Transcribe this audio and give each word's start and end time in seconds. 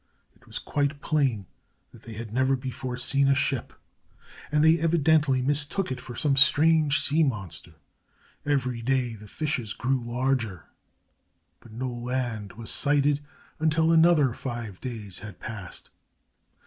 It 0.35 0.47
was 0.47 0.57
quite 0.57 0.99
plain 0.99 1.45
that 1.91 2.01
they 2.01 2.13
had 2.13 2.33
never 2.33 2.55
before 2.55 2.97
seen 2.97 3.27
a 3.27 3.35
ship, 3.35 3.71
and 4.51 4.63
they 4.63 4.79
evidently 4.79 5.43
mistook 5.43 5.91
it 5.91 6.01
for 6.01 6.15
some 6.15 6.35
strange 6.37 6.99
sea 6.99 7.21
monster. 7.23 7.75
Every 8.43 8.81
day 8.81 9.13
the 9.13 9.27
fishes 9.27 9.73
grew 9.73 10.01
larger, 10.03 10.65
but 11.59 11.71
no 11.71 11.87
land 11.93 12.53
was 12.53 12.71
sighted 12.71 13.19
until 13.59 13.91
another 13.91 14.33
five 14.33 14.81
days 14.81 15.19
had 15.19 15.39
passed. 15.39 15.91